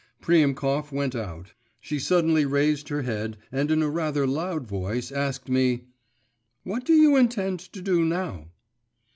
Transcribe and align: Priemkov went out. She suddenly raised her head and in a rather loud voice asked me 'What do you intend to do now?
Priemkov 0.19 0.91
went 0.91 1.13
out. 1.15 1.53
She 1.79 1.99
suddenly 1.99 2.43
raised 2.43 2.89
her 2.89 3.03
head 3.03 3.37
and 3.51 3.69
in 3.69 3.83
a 3.83 3.87
rather 3.91 4.25
loud 4.25 4.65
voice 4.67 5.11
asked 5.11 5.47
me 5.47 5.89
'What 6.63 6.85
do 6.85 6.93
you 6.95 7.15
intend 7.15 7.59
to 7.59 7.83
do 7.83 8.03
now? 8.03 8.47